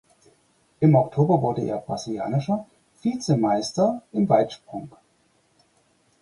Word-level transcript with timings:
Im 0.79 0.95
Oktober 0.95 1.39
wurde 1.43 1.61
er 1.61 1.77
Brasilianischer 1.77 2.65
Vizemeister 3.03 4.01
im 4.13 4.27
Weitsprung. 4.27 4.91